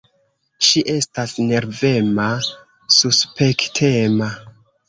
Ŝi 0.67 0.81
estas 0.93 1.35
nervema, 1.51 2.27
suspektema. 2.97 4.35